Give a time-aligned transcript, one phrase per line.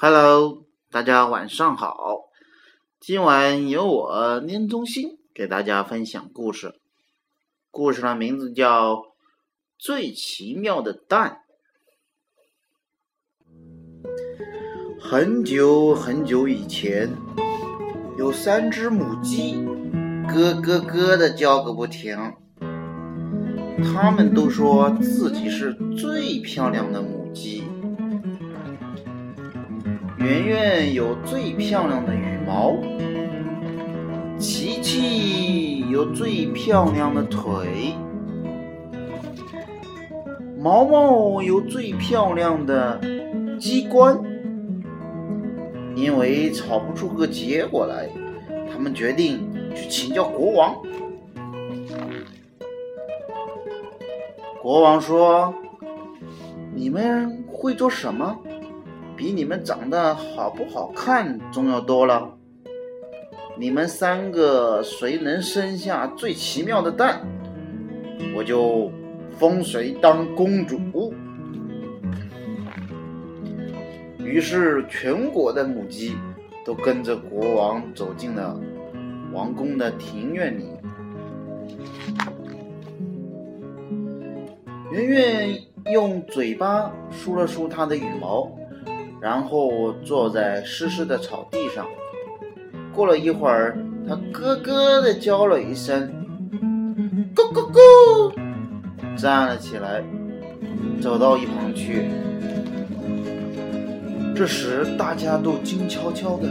[0.00, 2.30] Hello，大家晚上好。
[3.00, 6.72] 今晚由我念中心给大家分享故事，
[7.72, 8.94] 故事的名字叫
[9.76, 11.40] 《最奇妙的蛋》。
[15.00, 17.10] 很久很久以前，
[18.16, 19.54] 有三只母鸡，
[20.28, 22.16] 咯咯咯的叫个不停。
[23.82, 27.64] 它们都说自己是最漂亮的母鸡。
[30.28, 32.76] 圆圆有最漂亮的羽毛，
[34.38, 37.94] 琪琪有最漂亮的腿，
[40.60, 43.00] 毛毛有最漂亮的
[43.58, 44.20] 机关。
[45.96, 48.06] 因为吵不出个结果来，
[48.70, 50.76] 他们决定去请教国王。
[54.60, 55.54] 国王说
[56.76, 58.36] ：“你们会做什么？
[59.18, 62.32] 比你们长得好不好看重要多了。
[63.58, 67.20] 你们三个谁能生下最奇妙的蛋，
[68.36, 68.92] 我就
[69.36, 70.78] 封谁当公主。”
[74.20, 76.14] 于是，全国的母鸡
[76.64, 78.56] 都跟着国王走进了
[79.32, 80.64] 王宫的庭院里。
[84.92, 85.60] 圆圆
[85.92, 88.48] 用嘴巴梳了梳它的羽毛，
[89.20, 91.86] 然后坐在湿湿的草地上。
[92.94, 96.10] 过了一会儿，它咯咯地叫了一声
[97.34, 98.32] ，“咕咕咕”，
[99.16, 100.02] 站了起来，
[101.00, 102.08] 走到一旁去。
[104.34, 106.48] 这时，大家都静悄悄的。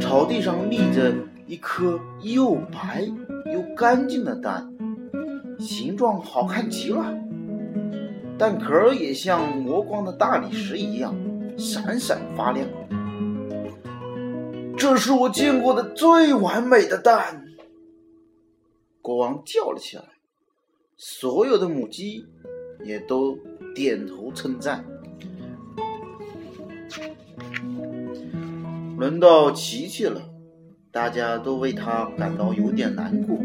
[0.00, 1.12] 草地上立着
[1.46, 3.06] 一颗又白
[3.52, 4.68] 又干净的蛋，
[5.60, 7.04] 形状好看极了，
[8.36, 11.14] 蛋壳也像磨光的大理石一样
[11.56, 12.66] 闪闪发亮。
[14.76, 17.44] 这是我见过的最完美的蛋！
[19.00, 20.04] 国王叫了起来，
[20.96, 22.24] 所有的母鸡
[22.84, 23.38] 也都
[23.74, 24.84] 点头称赞。
[28.96, 30.22] 轮到琪琪了，
[30.90, 33.36] 大家都为他感到有点难过，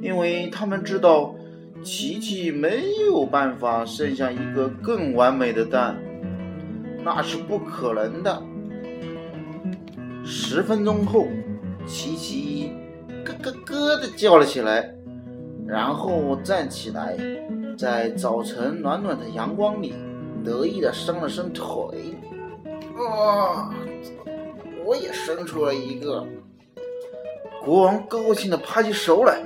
[0.00, 1.34] 因为他们知道
[1.82, 6.00] 琪琪没有办法生下一个更完美的蛋，
[7.02, 8.42] 那是不可能的。
[10.24, 11.26] 十分钟后，
[11.86, 12.72] 琪琪
[13.24, 14.94] 咯咯咯的叫了起来，
[15.66, 17.16] 然后站起来，
[17.78, 19.94] 在早晨暖暖的阳光里
[20.44, 22.14] 得意的伸了伸腿，
[22.96, 23.72] 啊！
[24.84, 26.26] 我也生出了一个，
[27.64, 29.42] 国王高兴的拍起手来，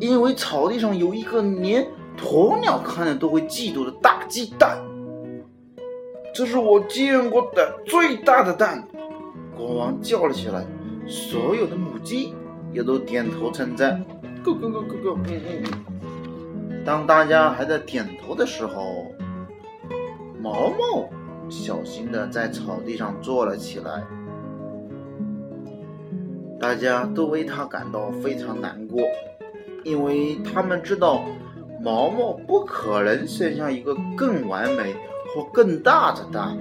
[0.00, 1.86] 因为草地上有一个连
[2.18, 4.78] 鸵鸟看了都会嫉妒的大鸡蛋，
[6.34, 8.84] 这是我见过的最大的蛋。
[9.56, 10.66] 国王叫了起来，
[11.06, 12.34] 所有的母鸡
[12.72, 14.04] 也都点头称赞。
[14.42, 16.84] 咯咯咯咯咯，嗯嗯。
[16.84, 19.06] 当大家还在点头的时候，
[20.42, 21.08] 毛毛。
[21.50, 24.02] 小心的在草地上坐了起来，
[26.58, 29.02] 大家都为他感到非常难过，
[29.84, 31.22] 因为他们知道
[31.82, 34.94] 毛毛不可能生下一个更完美
[35.34, 36.56] 或更大的蛋，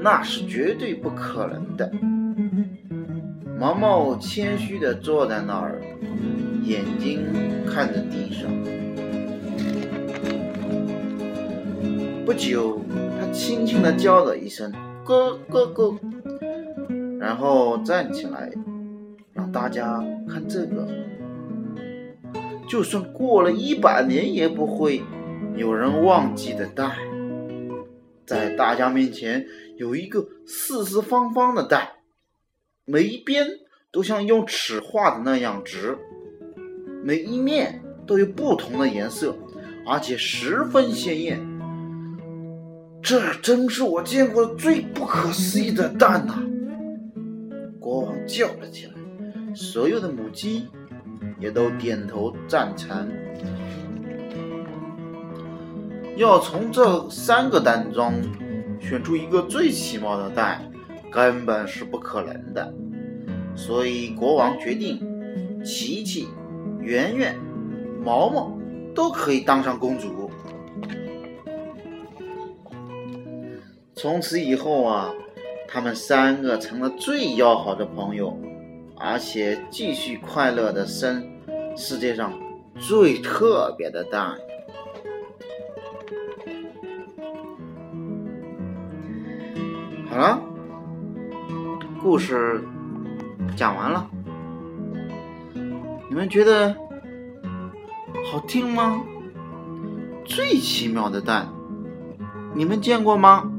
[0.00, 1.90] 那是绝对不可能的。
[3.58, 5.80] 毛毛谦虚的坐在那儿，
[6.64, 7.20] 眼睛
[7.64, 8.50] 看着地上。
[12.26, 12.80] 不久。
[13.20, 14.72] 他轻轻地叫了一声
[15.06, 15.96] “咯咯咯”，
[17.20, 18.50] 然后站起来，
[19.32, 20.88] 让大家看这个。
[22.68, 25.02] 就算过了一百年，也不会
[25.56, 26.90] 有人忘记的蛋。
[28.32, 31.90] 在大家面前有一个四四方方的蛋，
[32.86, 33.46] 每一边
[33.90, 35.98] 都像用尺画的那样直，
[37.04, 39.36] 每一面都有不同的颜色，
[39.86, 41.38] 而且十分鲜艳。
[43.02, 46.42] 这真是我见过最不可思议的蛋呐！
[47.78, 48.92] 国王叫了起来，
[49.54, 50.66] 所有的母鸡
[51.38, 53.12] 也都点头赞成。
[56.16, 58.12] 要从这三个蛋中
[58.80, 60.70] 选出一个最奇妙的蛋，
[61.10, 62.72] 根本是不可能的。
[63.54, 65.00] 所以国王决定，
[65.64, 66.28] 琪琪、
[66.80, 67.38] 圆圆、
[68.04, 68.56] 毛毛
[68.94, 70.30] 都可以当上公主。
[73.94, 75.14] 从此以后啊，
[75.68, 78.36] 他们三个成了最要好的朋友，
[78.96, 81.24] 而且继续快乐的生
[81.76, 82.32] 世界上
[82.78, 84.36] 最特别的蛋。
[90.12, 90.38] 好了，
[92.02, 92.62] 故事
[93.56, 94.06] 讲完了，
[96.06, 96.76] 你们觉得
[98.30, 99.02] 好听吗？
[100.26, 101.48] 最奇妙的蛋，
[102.54, 103.50] 你们见过吗？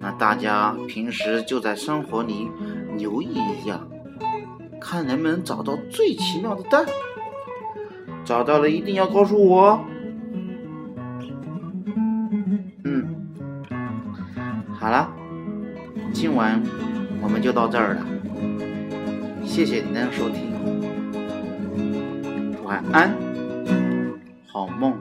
[0.00, 2.50] 那大家平时就在生活里
[2.98, 3.80] 留意一下，
[4.80, 6.84] 看能不能找到最奇妙的蛋。
[8.24, 9.80] 找到了一定要告诉我。
[14.80, 15.12] 好了，
[16.10, 16.58] 今晚
[17.22, 18.06] 我们就到这儿了，
[19.44, 20.54] 谢谢您的收听，
[22.64, 23.14] 晚安，
[24.46, 24.94] 好梦。